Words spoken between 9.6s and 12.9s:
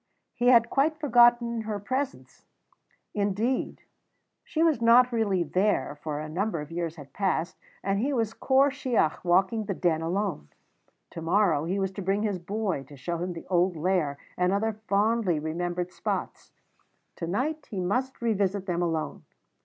the Den alone. To morrow he was to bring his boy